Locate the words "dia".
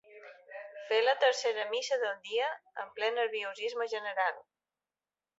2.29-2.47